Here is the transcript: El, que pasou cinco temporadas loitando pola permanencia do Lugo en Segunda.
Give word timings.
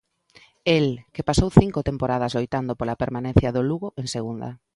El, 0.77 0.87
que 1.13 1.27
pasou 1.29 1.49
cinco 1.59 1.79
temporadas 1.89 2.33
loitando 2.37 2.73
pola 2.79 2.99
permanencia 3.03 3.53
do 3.55 3.61
Lugo 3.69 3.87
en 4.01 4.07
Segunda. 4.15 4.49